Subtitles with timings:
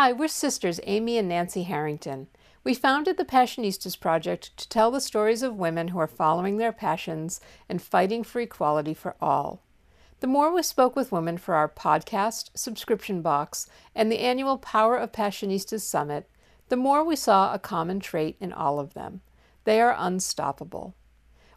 [0.00, 2.28] Hi, we're sisters Amy and Nancy Harrington.
[2.62, 6.70] We founded the Passionistas Project to tell the stories of women who are following their
[6.70, 9.60] passions and fighting for equality for all.
[10.20, 14.96] The more we spoke with women for our podcast, subscription box, and the annual Power
[14.96, 16.30] of Passionistas Summit,
[16.68, 19.20] the more we saw a common trait in all of them.
[19.64, 20.94] They are unstoppable.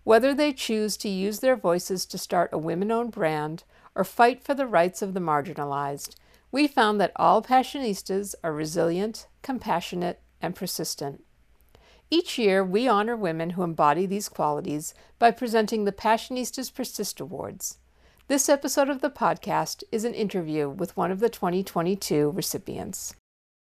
[0.04, 4.44] Whether they choose to use their voices to start a women owned brand or fight
[4.44, 6.16] for the rights of the marginalized,
[6.52, 11.24] we found that all Passionistas are resilient, compassionate, and persistent.
[12.10, 17.78] Each year, we honor women who embody these qualities by presenting the Passionistas Persist Awards.
[18.28, 23.16] This episode of the podcast is an interview with one of the 2022 recipients.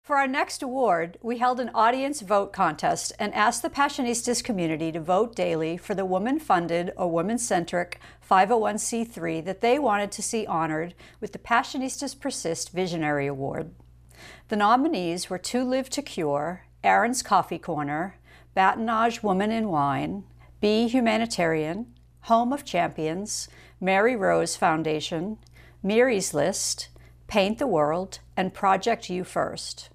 [0.03, 4.91] For our next award, we held an audience vote contest and asked the Passionistas community
[4.91, 10.21] to vote daily for the woman funded or woman centric 501c3 that they wanted to
[10.21, 13.77] see honored with the Passionistas Persist Visionary Award.
[14.49, 18.17] The nominees were To Live to Cure, Aaron's Coffee Corner,
[18.57, 20.25] Bâtonnage Woman in Wine,
[20.61, 23.49] Be Humanitarian, Home of Champions,
[23.81, 25.39] Mary Rose Foundation,
[25.81, 26.89] Miry's List,
[27.33, 29.89] Paint the World, and Project You First.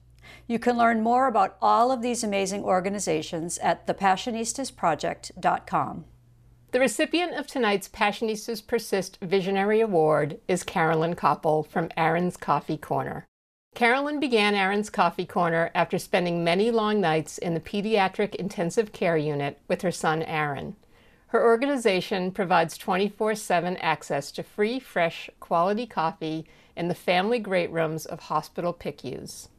[0.47, 6.05] You can learn more about all of these amazing organizations at thepassionistasproject.com.
[6.71, 13.27] The recipient of tonight's Passionistas Persist Visionary Award is Carolyn Koppel from Aaron's Coffee Corner.
[13.75, 19.15] Carolyn began Aaron's Coffee Corner after spending many long nights in the pediatric intensive care
[19.15, 20.75] unit with her son Aaron.
[21.27, 26.47] Her organization provides 24 7 access to free, fresh, quality coffee
[26.77, 29.49] in the family great rooms of hospital PICUs.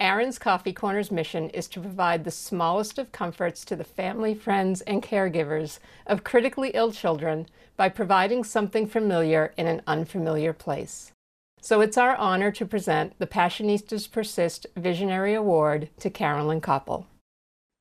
[0.00, 4.80] Aaron's Coffee Corner's mission is to provide the smallest of comforts to the family, friends,
[4.80, 7.46] and caregivers of critically ill children
[7.76, 11.12] by providing something familiar in an unfamiliar place.
[11.60, 17.06] So it's our honor to present the Passionistas Persist Visionary Award to Carolyn Koppel.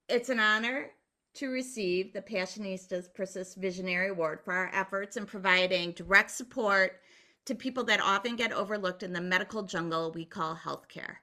[0.08, 0.92] It's an honor
[1.36, 7.00] to receive the Passionistas Persist Visionary Award for our efforts in providing direct support
[7.46, 11.18] to people that often get overlooked in the medical jungle we call healthcare.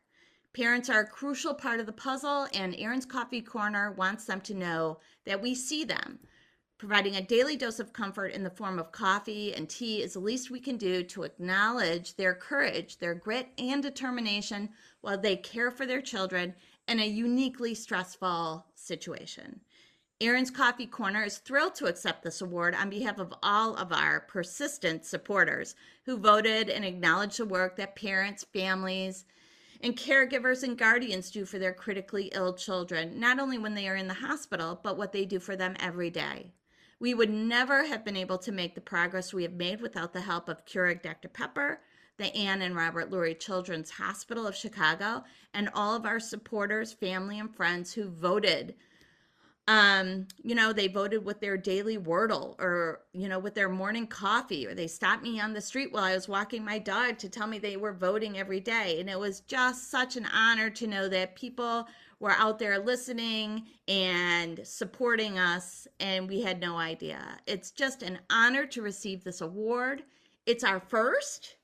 [0.53, 4.55] Parents are a crucial part of the puzzle, and Aaron's Coffee Corner wants them to
[4.55, 6.19] know that we see them.
[6.79, 10.21] Providing a daily dose of comfort in the form of coffee and tea is the
[10.21, 15.71] least we can do to acknowledge their courage, their grit, and determination while they care
[15.71, 16.55] for their children
[16.87, 19.61] in a uniquely stressful situation.
[20.21, 24.19] Aaron's Coffee Corner is thrilled to accept this award on behalf of all of our
[24.19, 29.25] persistent supporters who voted and acknowledged the work that parents, families,
[29.81, 33.95] and caregivers and guardians do for their critically ill children, not only when they are
[33.95, 36.50] in the hospital, but what they do for them every day.
[36.99, 40.23] We would never have been able to make the progress we have made without the
[40.23, 41.29] help of Keurig Dr.
[41.29, 41.81] Pepper,
[42.17, 45.23] the Ann and Robert Lurie Children's Hospital of Chicago,
[45.55, 48.75] and all of our supporters, family, and friends who voted
[49.69, 54.06] um, you know, they voted with their daily Wordle or, you know, with their morning
[54.06, 57.29] coffee, or they stopped me on the street while I was walking my dog to
[57.29, 58.99] tell me they were voting every day.
[58.99, 61.87] And it was just such an honor to know that people
[62.19, 67.21] were out there listening and supporting us, and we had no idea.
[67.47, 70.03] It's just an honor to receive this award.
[70.47, 71.56] It's our first.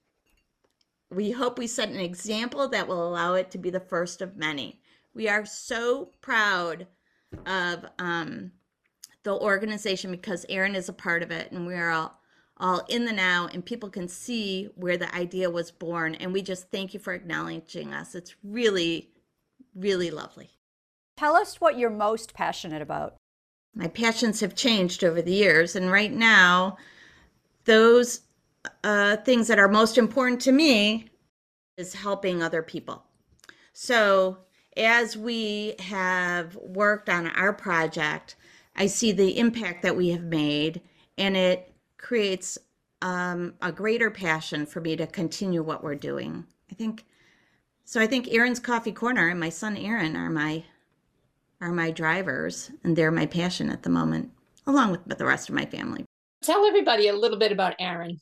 [1.10, 4.36] We hope we set an example that will allow it to be the first of
[4.36, 4.82] many.
[5.14, 6.86] We are so proud
[7.46, 8.52] of um,
[9.22, 12.20] the organization because Aaron is a part of it and we're all
[12.56, 16.14] all in the now and people can see where the idea was born.
[16.14, 18.14] And we just thank you for acknowledging us.
[18.14, 19.10] It's really
[19.74, 20.50] really lovely.
[21.16, 23.16] Tell us what you're most passionate about.
[23.74, 25.74] My passions have changed over the years.
[25.74, 26.76] And right now
[27.64, 28.20] those
[28.84, 31.08] uh, things that are most important to me
[31.76, 33.04] is helping other people.
[33.72, 34.38] So
[34.76, 38.36] as we have worked on our project,
[38.76, 40.80] I see the impact that we have made,
[41.16, 42.58] and it creates
[43.02, 46.44] um, a greater passion for me to continue what we're doing.
[46.70, 47.04] I think
[47.84, 48.00] so.
[48.00, 50.64] I think Aaron's Coffee Corner and my son Aaron are my
[51.60, 54.30] are my drivers, and they're my passion at the moment,
[54.66, 56.04] along with the rest of my family.
[56.42, 58.18] Tell everybody a little bit about Aaron.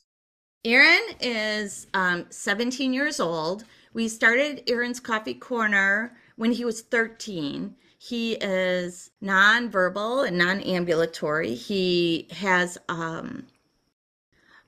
[0.65, 3.65] Aaron is um, 17 years old.
[3.93, 7.75] We started Aaron's Coffee Corner when he was 13.
[7.97, 11.55] He is nonverbal and non-ambulatory.
[11.55, 13.47] He has um,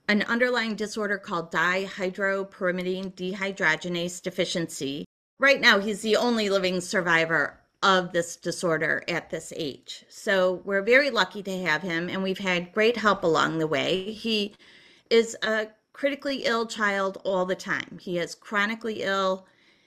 [0.08, 5.06] an underlying disorder called dihydropyrimidine dehydrogenase deficiency.
[5.38, 10.06] Right now, he's the only living survivor of this disorder at this age.
[10.10, 14.12] So we're very lucky to have him, and we've had great help along the way.
[14.12, 14.56] He
[15.10, 18.00] is a critically ill child all the time.
[18.02, 19.46] He is chronically ill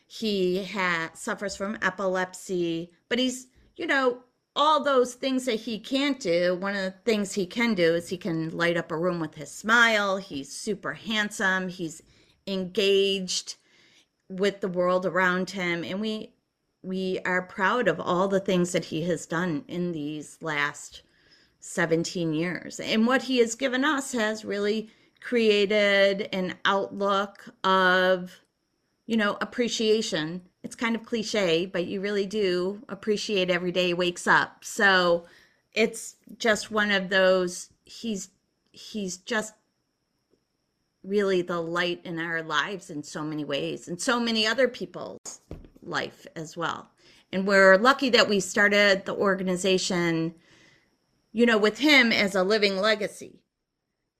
[0.08, 3.46] He ha- suffers from epilepsy, but he's,
[3.76, 4.22] you know,
[4.56, 6.56] all those things that he can't do.
[6.56, 9.34] One of the things he can do is he can light up a room with
[9.34, 10.16] his smile.
[10.16, 11.68] He's super handsome.
[11.68, 12.02] He's
[12.46, 13.56] engaged
[14.28, 15.84] with the world around him.
[15.84, 16.32] And we,
[16.82, 21.02] we are proud of all the things that he has done in these last
[21.60, 22.80] 17 years.
[22.80, 24.90] And what he has given us has really
[25.20, 28.32] created an outlook of,
[29.08, 30.42] you know, appreciation.
[30.62, 34.62] It's kind of cliche, but you really do appreciate every day wakes up.
[34.62, 35.24] So
[35.72, 38.28] it's just one of those he's
[38.70, 39.54] he's just
[41.02, 45.40] really the light in our lives in so many ways and so many other people's
[45.82, 46.90] life as well.
[47.32, 50.34] And we're lucky that we started the organization
[51.32, 53.40] you know, with him as a living legacy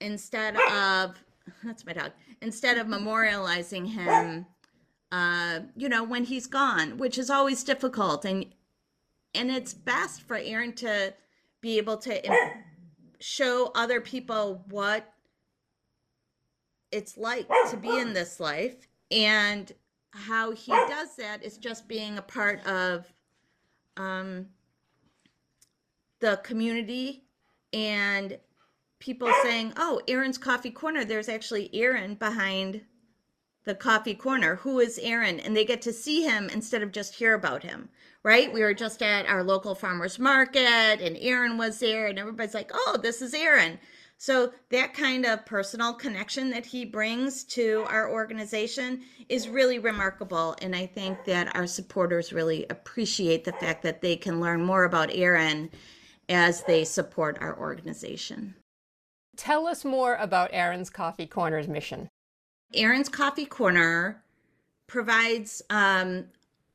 [0.01, 1.17] instead of
[1.65, 4.47] that's my dog instead of memorializing him
[5.11, 8.47] uh you know when he's gone which is always difficult and
[9.35, 11.15] and it's best for aaron to
[11.61, 12.21] be able to
[13.21, 15.13] show other people what
[16.93, 19.73] it's like to be in this life and
[20.13, 23.13] how he does that is just being a part of
[23.97, 24.47] um
[26.21, 27.25] the community
[27.73, 28.39] and
[28.99, 31.05] people saying, "Oh, Aaron's Coffee Corner.
[31.05, 32.83] There's actually Aaron behind
[33.69, 34.57] the coffee corner.
[34.57, 37.89] Who is Aaron?" And they get to see him instead of just hear about him.
[38.25, 38.53] Right?
[38.53, 42.73] We were just at our local farmers market and Aaron was there and everybody's like,
[42.75, 43.79] "Oh, this is Aaron."
[44.21, 50.57] So that kind of personal connection that he brings to our organization is really remarkable.
[50.61, 54.83] And I think that our supporters really appreciate the fact that they can learn more
[54.83, 55.71] about Aaron
[56.29, 58.57] as they support our organization.
[59.37, 62.09] Tell us more about Aaron's Coffee Corner's mission.
[62.75, 64.23] Aaron's Coffee Corner
[64.87, 66.27] provides um,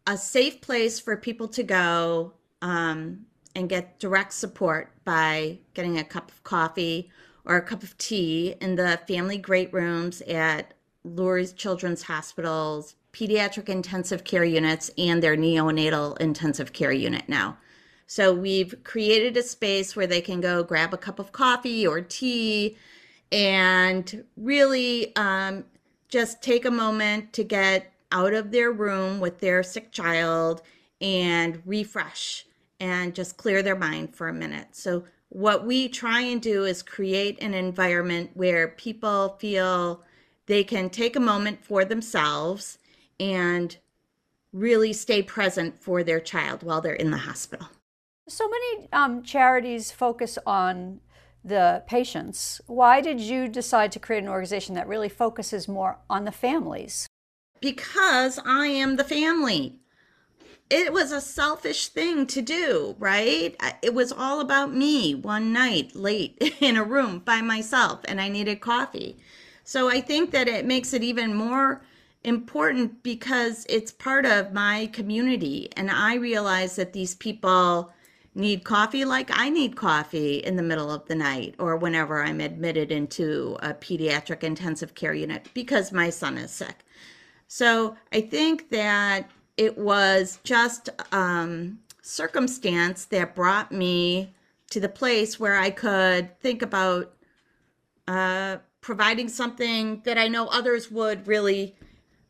[0.08, 3.26] a safe place for people to go um,
[3.56, 7.12] and get direct support by getting a cup of coffee
[7.46, 10.74] or a cup of tea in the family great rooms at
[11.06, 17.58] Lurie Children's Hospital's pediatric intensive care units and their neonatal intensive care unit now.
[18.08, 22.02] So we've created a space where they can go grab a cup of coffee or
[22.02, 22.78] tea
[23.32, 25.66] and really um,
[26.14, 30.62] just take a moment to get out of their room with their sick child
[31.02, 32.46] and refresh
[32.80, 34.68] and just clear their mind for a minute.
[34.74, 40.04] So, what we try and do is create an environment where people feel
[40.46, 42.78] they can take a moment for themselves
[43.20, 43.76] and
[44.52, 47.68] really stay present for their child while they're in the hospital.
[48.30, 51.00] So many um, charities focus on
[51.44, 52.62] the patients.
[52.68, 57.08] Why did you decide to create an organization that really focuses more on the families?
[57.60, 59.76] Because I am the family.
[60.70, 63.56] It was a selfish thing to do, right?
[63.82, 68.30] It was all about me one night late in a room by myself, and I
[68.30, 69.18] needed coffee.
[69.64, 71.82] So I think that it makes it even more
[72.24, 75.70] important because it's part of my community.
[75.76, 77.93] And I realize that these people
[78.36, 82.42] need coffee like I need coffee in the middle of the night or whenever I'm
[82.42, 86.84] admitted into a pediatric intensive care unit because my son is sick.
[87.48, 94.34] So I think that it was just um, circumstance that brought me
[94.72, 97.14] to the place where I could think about
[98.08, 101.76] uh, providing something that I know others would really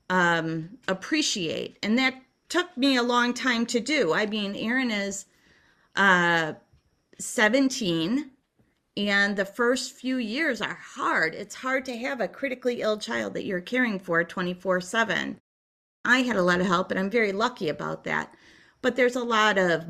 [0.09, 1.77] um, appreciate.
[1.81, 2.15] And that
[2.49, 4.13] took me a long time to do.
[4.13, 5.25] I mean, Aaron is
[5.95, 6.53] uh,
[7.19, 8.31] 17
[8.95, 11.33] and the first few years are hard.
[11.33, 15.39] It's hard to have a critically ill child that you're caring for 24 7.
[16.05, 18.33] I had a lot of help, and I'm very lucky about that.
[18.81, 19.85] But there's a lot of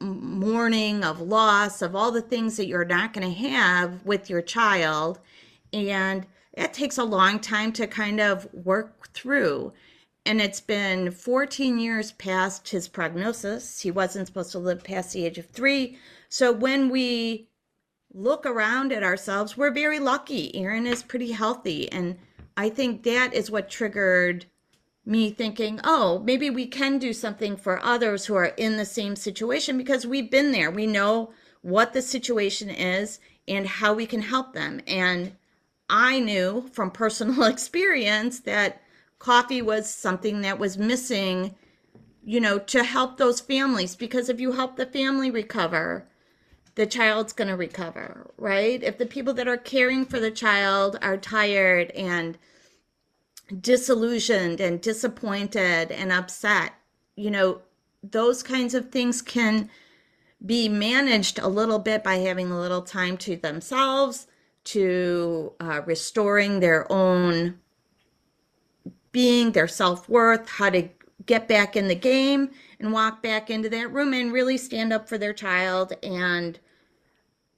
[0.00, 4.40] mourning, of loss, of all the things that you're not going to have with your
[4.40, 5.18] child.
[5.72, 9.72] And it takes a long time to kind of work through
[10.26, 13.80] and it's been 14 years past his prognosis.
[13.80, 15.98] He wasn't supposed to live past the age of three.
[16.28, 17.48] So when we
[18.12, 20.54] look around at ourselves, we're very lucky.
[20.56, 21.90] Aaron is pretty healthy.
[21.92, 22.18] And
[22.56, 24.46] I think that is what triggered
[25.04, 29.14] me thinking, oh, maybe we can do something for others who are in the same
[29.14, 30.70] situation because we've been there.
[30.70, 31.30] We know
[31.62, 34.80] what the situation is and how we can help them.
[34.88, 35.36] And
[35.88, 38.82] I knew from personal experience that
[39.18, 41.54] coffee was something that was missing,
[42.24, 43.96] you know, to help those families.
[43.96, 46.08] Because if you help the family recover,
[46.74, 48.82] the child's going to recover, right?
[48.82, 52.38] If the people that are caring for the child are tired and
[53.60, 56.72] disillusioned and disappointed and upset,
[57.16, 57.62] you know,
[58.02, 59.70] those kinds of things can
[60.44, 64.26] be managed a little bit by having a little time to themselves,
[64.64, 67.58] to uh, restoring their own
[69.16, 70.90] being, their self worth, how to
[71.24, 75.08] get back in the game and walk back into that room and really stand up
[75.08, 76.60] for their child and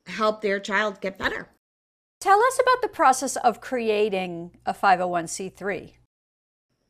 [0.06, 1.48] help their child get better.
[2.20, 5.94] Tell us about the process of creating a 501c3.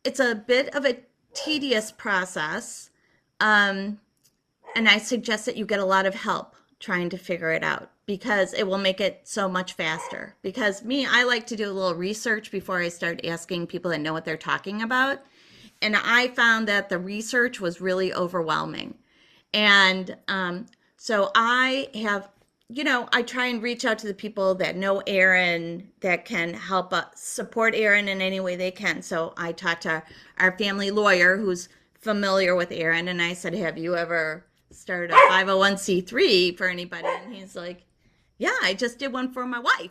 [0.05, 0.99] It's a bit of a
[1.33, 2.91] tedious process.
[3.41, 4.01] Um,
[4.77, 7.91] and I suggest that you get a lot of help trying to figure it out
[8.07, 10.37] because it will make it so much faster.
[10.43, 14.01] Because me, I like to do a little research before I start asking people that
[14.01, 15.21] know what they're talking about.
[15.83, 18.95] And I found that the research was really overwhelming.
[19.53, 20.67] And um,
[20.97, 22.29] so I have
[22.71, 26.53] you know, I try and reach out to the people that know Aaron that can
[26.53, 29.01] help us support Aaron in any way they can.
[29.01, 30.03] So I talked to
[30.39, 34.45] our family lawyer who's familiar with Aaron and I said, Have you ever
[34.79, 37.09] started a 501c3 for anybody?
[37.09, 37.85] And he's like,
[38.39, 39.91] Yeah, I just did one for my wife.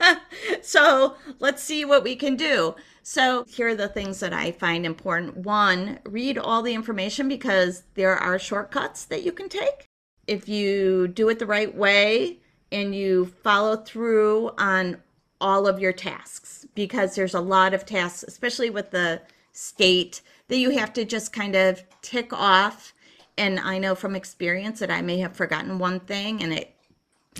[0.62, 2.74] so let's see what we can do.
[3.02, 5.36] So, here are the things that I find important.
[5.36, 9.88] One, read all the information because there are shortcuts that you can take
[10.26, 12.38] if you do it the right way
[12.72, 14.98] and you follow through on
[15.40, 19.20] all of your tasks because there's a lot of tasks especially with the
[19.52, 22.94] state that you have to just kind of tick off
[23.38, 26.74] and i know from experience that i may have forgotten one thing and it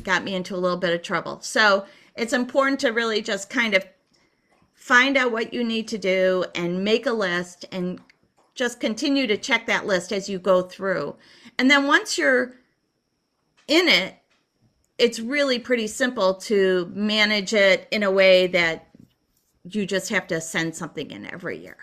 [0.03, 1.85] got me into a little bit of trouble so
[2.17, 3.85] it's important to really just kind of
[4.75, 7.99] find out what you need to do and make a list and
[8.55, 11.17] just continue to check that list as you go through
[11.59, 12.55] and then once you're
[13.69, 14.15] in it,
[14.99, 18.89] it's really pretty simple to manage it in a way that
[19.65, 21.77] you just have to send something in every year.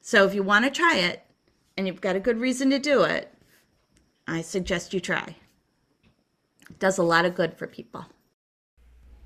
[0.00, 1.24] So if you want to try it
[1.76, 3.32] and you've got a good reason to do it,
[4.30, 5.36] I suggest you try.
[6.68, 8.04] It does a lot of good for people.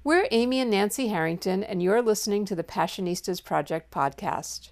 [0.04, 4.70] We're Amy and Nancy Harrington, and you're listening to the Passionistas Project podcast.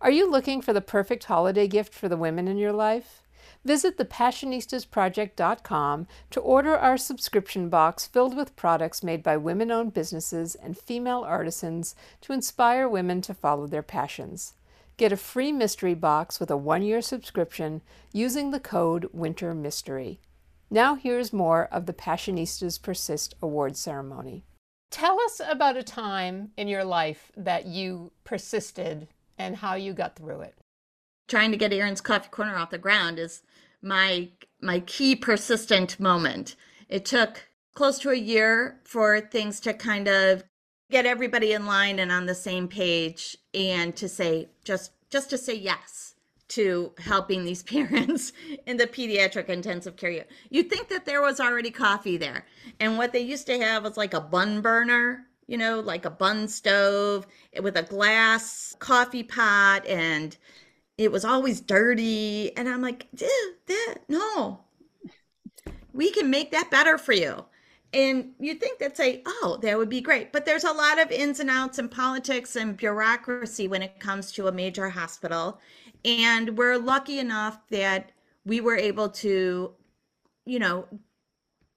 [0.00, 3.20] Are you looking for the perfect holiday gift for the women in your life?
[3.66, 10.54] Visit thepassionistasproject.com to order our subscription box filled with products made by women owned businesses
[10.54, 14.54] and female artisans to inspire women to follow their passions.
[14.96, 17.82] Get a free mystery box with a one year subscription
[18.12, 20.20] using the code Winter Mystery.
[20.70, 24.44] Now, here's more of the Passionistas Persist Award ceremony.
[24.90, 30.14] Tell us about a time in your life that you persisted and how you got
[30.14, 30.54] through it.
[31.26, 33.42] Trying to get Aaron's Coffee Corner off the ground is
[33.82, 34.28] my
[34.60, 36.54] my key persistent moment.
[36.88, 40.44] It took close to a year for things to kind of
[40.94, 45.36] get everybody in line and on the same page and to say just just to
[45.36, 46.14] say yes
[46.46, 48.32] to helping these parents
[48.64, 50.30] in the pediatric intensive care unit.
[50.50, 52.46] You'd think that there was already coffee there.
[52.78, 56.10] And what they used to have was like a bun burner, you know, like a
[56.10, 57.26] bun stove
[57.60, 60.36] with a glass coffee pot and
[60.96, 62.56] it was always dirty.
[62.56, 64.60] And I'm like, that, no,
[65.92, 67.46] we can make that better for you.
[67.94, 70.32] And you think that say, oh, that would be great.
[70.32, 74.32] But there's a lot of ins and outs and politics and bureaucracy when it comes
[74.32, 75.60] to a major hospital.
[76.04, 78.10] And we're lucky enough that
[78.44, 79.72] we were able to,
[80.44, 80.88] you know,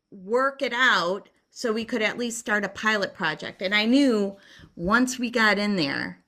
[0.10, 3.62] work it out so we could at least start a pilot project.
[3.62, 4.38] And I knew
[4.76, 6.24] once we got in there,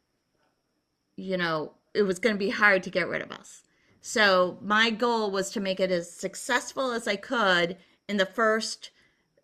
[1.16, 3.64] you know, it was going to be hard to get rid of us.
[4.02, 7.78] So my goal was to make it as successful as I could
[8.08, 8.92] in the first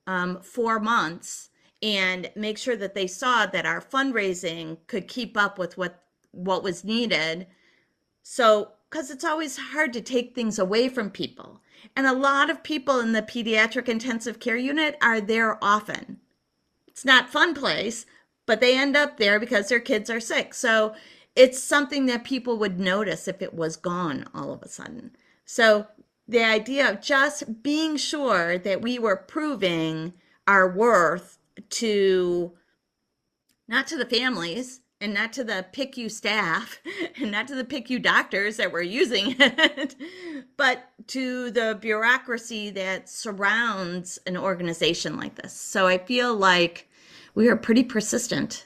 [0.08, 1.50] um, four months
[1.82, 6.64] and make sure that they saw that our fundraising could keep up with what what
[6.64, 7.48] was needed.
[8.24, 11.62] So because it's always hard to take things away from people.
[11.96, 16.20] And a lot of people in the pediatric intensive care unit are there often.
[16.88, 18.06] It's not fun place,
[18.46, 20.54] but they end up there because their kids are sick.
[20.54, 20.96] So
[21.36, 25.12] it's something that people would notice if it was gone all of a sudden.
[25.46, 25.88] So
[26.28, 30.14] the idea of just being sure that we were proving
[30.48, 31.38] our worth
[31.70, 32.54] to
[33.68, 36.80] not to the families and not to the PICU staff
[37.22, 39.96] and not to the PICU doctors that were using it,
[40.58, 45.54] but to the bureaucracy that surrounds an organization like this.
[45.54, 46.90] So I feel like
[47.34, 48.66] we are pretty persistent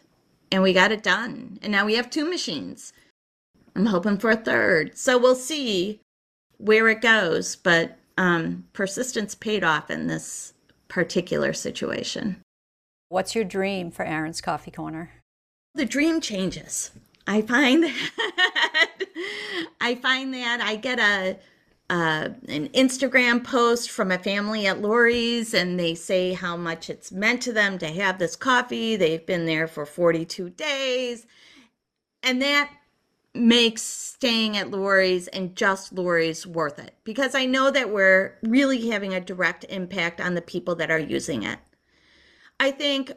[0.52, 1.60] and we got it done.
[1.62, 2.94] And now we have two machines.
[3.76, 4.98] I'm hoping for a third.
[4.98, 6.02] So we'll see
[6.60, 10.54] where it goes, but um, persistence paid off in this
[10.88, 12.42] particular situation.
[13.10, 15.10] What's your dream for Aaron's Coffee Corner?
[15.76, 16.92] the dream changes.
[17.28, 18.90] I find that
[19.82, 21.38] I find that I get a
[21.92, 27.12] uh, an Instagram post from a family at Lurie's, and they say how much it's
[27.12, 28.96] meant to them to have this coffee.
[28.96, 31.26] They've been there for 42 days,
[32.22, 32.72] and that
[33.40, 38.90] makes staying at Lurie's and just Lurie's worth it because I know that we're really
[38.90, 41.60] having a direct impact on the people that are using it.
[42.60, 43.14] I think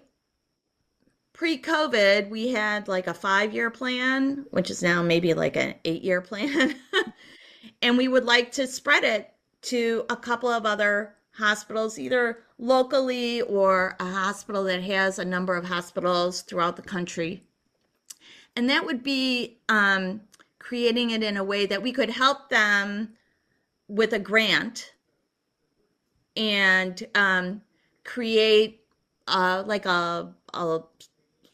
[1.33, 5.75] pre COVID, we had like a five year plan, which is now maybe like an
[5.85, 6.76] eight year plan.
[7.83, 13.43] and we would like to spread it to a couple of other hospitals, either locally
[13.43, 17.43] or a hospital that has a number of hospitals throughout the country.
[18.57, 20.23] And that would be um,
[20.59, 23.15] creating it in a way that we could help them
[23.89, 24.93] with a grant
[26.37, 27.63] and um,
[28.05, 28.81] create
[29.29, 30.81] uh, like a, a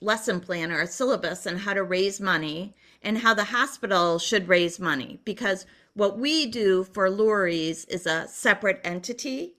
[0.01, 4.49] lesson plan or a syllabus on how to raise money and how the hospital should
[4.49, 9.57] raise money because what we do for Lurie's is a separate entity,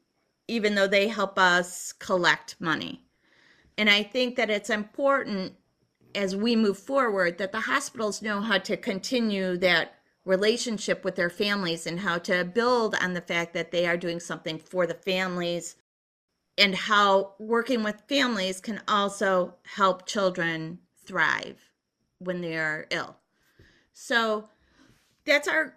[0.48, 3.04] even though they help us collect money.
[3.78, 5.54] And I think that it's important
[6.16, 11.30] as we move forward that the hospitals know how to continue that relationship with their
[11.30, 14.94] families and how to build on the fact that they are doing something for the
[14.94, 15.76] families
[16.58, 21.58] and how working with families can also help children thrive
[22.20, 23.16] when they are ill.
[23.94, 24.50] So
[25.26, 25.74] that's our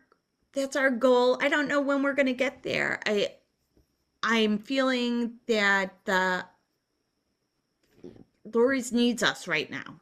[0.52, 1.38] that's our goal.
[1.40, 3.00] I don't know when we're going to get there.
[3.06, 3.32] I
[4.22, 6.44] I'm feeling that the
[8.46, 10.00] Lurie's needs us right now.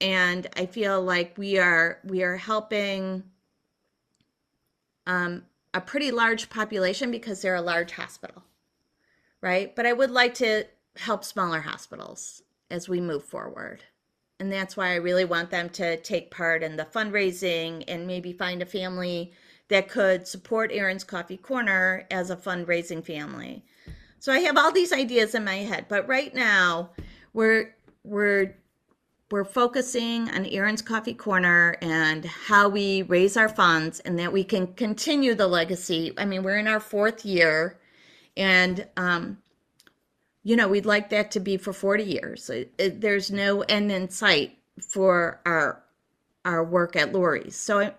[0.00, 3.24] And I feel like we are we are helping
[5.06, 8.42] um, a pretty large population because they're a large hospital
[9.44, 9.76] right?
[9.76, 10.64] But I would like to
[10.96, 13.84] help smaller hospitals as we move forward.
[14.40, 18.32] And that's why I really want them to take part in the fundraising and maybe
[18.32, 19.32] find a family
[19.68, 23.66] that could support Aaron's Coffee Corner as a fundraising family.
[24.18, 26.90] So I have all these ideas in my head, but right now
[27.34, 28.56] we're we're
[29.34, 34.44] we're focusing on Aaron's Coffee Corner and how we raise our funds and that we
[34.44, 36.12] can continue the legacy.
[36.16, 37.76] I mean, we're in our fourth year
[38.36, 39.38] and, um,
[40.44, 42.48] you know, we'd like that to be for 40 years.
[42.48, 44.56] It, it, there's no end in sight
[44.92, 45.82] for our
[46.44, 47.56] our work at Lurie's.
[47.56, 47.96] So it,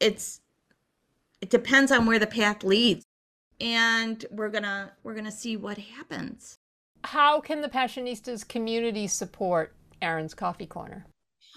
[0.00, 0.40] it's
[1.42, 3.04] it depends on where the path leads,
[3.60, 6.56] and we're gonna we're gonna see what happens.
[7.04, 11.06] How can the Passionistas community support Aaron's Coffee Corner?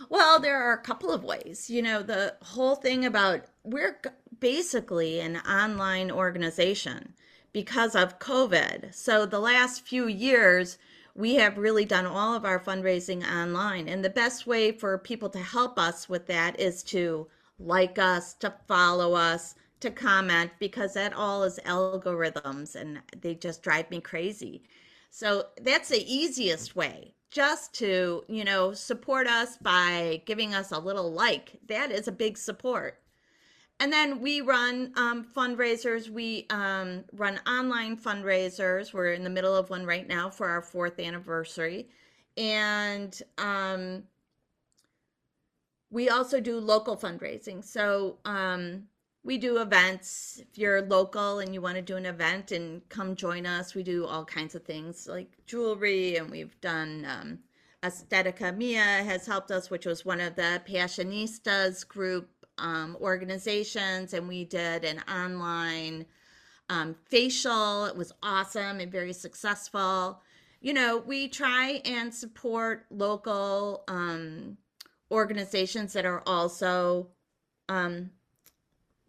[0.10, 1.69] Well, there are a couple of ways.
[1.69, 3.99] You know, the whole thing about we're
[4.39, 7.13] basically an online organization
[7.51, 8.93] because of COVID.
[8.93, 10.77] So the last few years,
[11.15, 13.88] we have really done all of our fundraising online.
[13.88, 17.27] And the best way for people to help us with that is to
[17.60, 23.62] like us, to follow us, to comment, because that all is algorithms and they just
[23.62, 24.63] drive me crazy.
[25.12, 30.79] So that's the easiest way just to, you know, support us by giving us a
[30.79, 31.59] little like.
[31.67, 33.03] That is a big support
[33.83, 36.09] and then we run um, fundraisers.
[36.09, 38.93] We um, run online fundraisers.
[38.93, 41.89] We're in the middle of one right now for our fourth anniversary.
[42.37, 44.03] And um,
[45.89, 47.61] we also do local fundraising.
[47.63, 48.83] So um,
[49.23, 50.41] we do events.
[50.41, 53.83] If you're local and you want to do an event and come join us, we
[53.83, 57.05] do all kinds of things like jewelry, and we've done.
[57.09, 57.39] Um,
[57.83, 64.27] Aesthetica Mia has helped us, which was one of the Passionistas group um, organizations and
[64.27, 66.05] we did an online
[66.69, 67.86] um, facial.
[67.86, 70.21] It was awesome and very successful.
[70.62, 74.57] You know, we try and support local um,
[75.12, 77.09] organizations that are also,
[77.67, 78.12] um,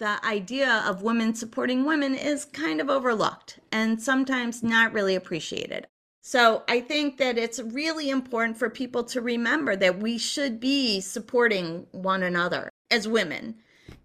[0.00, 5.86] the idea of women supporting women is kind of overlooked and sometimes not really appreciated.
[6.22, 11.02] So I think that it's really important for people to remember that we should be
[11.02, 13.56] supporting one another as women.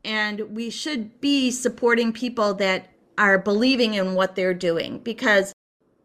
[0.03, 5.53] And we should be supporting people that are believing in what they're doing because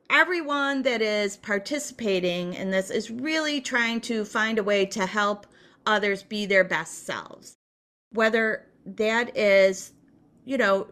[0.08, 5.48] everyone that is participating in this is really trying to find a way to help
[5.84, 7.56] others be their best selves.
[8.12, 9.92] Whether that is,
[10.44, 10.86] you know,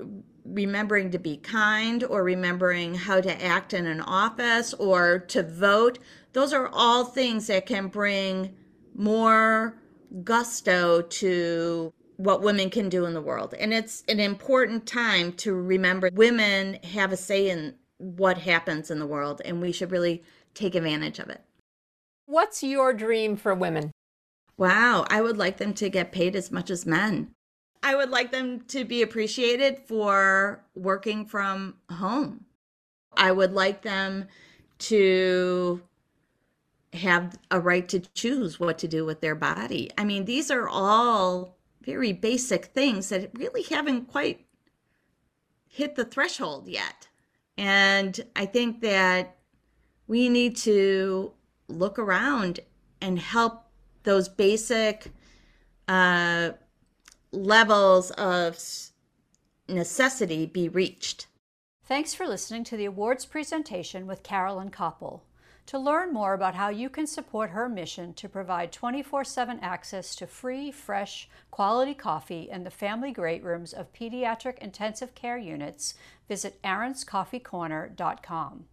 [0.44, 5.98] remembering to be kind or remembering how to act in an office or to vote,
[6.32, 8.54] those are all things that can bring
[8.94, 9.78] more
[10.24, 13.54] gusto to what women can do in the world.
[13.54, 18.98] And it's an important time to remember women have a say in what happens in
[18.98, 20.22] the world, and we should really
[20.54, 21.42] take advantage of it.
[22.26, 23.92] What's your dream for women?
[24.56, 27.30] Wow, I would like them to get paid as much as men.
[27.82, 32.44] I would like them to be appreciated for working from home.
[33.16, 34.26] I would like them
[34.78, 35.82] to
[36.92, 39.90] have a right to choose what to do with their body.
[39.98, 44.46] I mean, these are all very basic things that really haven't quite
[45.66, 47.08] hit the threshold yet.
[47.56, 49.36] And I think that
[50.06, 51.32] we need to
[51.68, 52.60] look around
[53.00, 53.64] and help
[54.04, 55.12] those basic
[55.86, 56.50] uh,
[57.32, 58.58] levels of
[59.68, 61.26] necessity be reached.
[61.84, 65.22] Thanks for listening to the awards presentation with Carolyn Koppel.
[65.66, 70.14] To learn more about how you can support her mission to provide 24 7 access
[70.16, 75.94] to free, fresh, quality coffee in the family great rooms of pediatric intensive care units,
[76.26, 78.64] visit aaronscoffeecorner.com.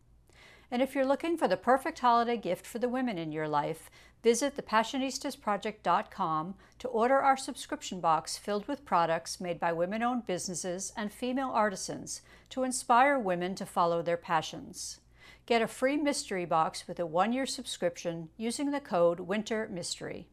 [0.72, 3.90] And if you're looking for the perfect holiday gift for the women in your life,
[4.24, 10.92] visit thepassionistasproject.com to order our subscription box filled with products made by women owned businesses
[10.98, 15.00] and female artisans to inspire women to follow their passions.
[15.46, 20.28] Get a free mystery box with a one year subscription using the code Winter Mystery.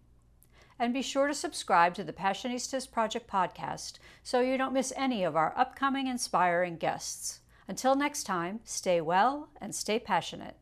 [0.79, 5.23] And be sure to subscribe to the Passionistas Project podcast so you don't miss any
[5.23, 7.42] of our upcoming inspiring guests.
[7.73, 10.57] Until next time, stay well and stay passionate.